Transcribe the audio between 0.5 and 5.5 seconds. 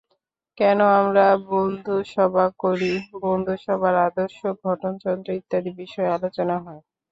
কেন আমরা বন্ধুসভা করি, বন্ধুসভার আদর্শ, গঠনতন্ত্র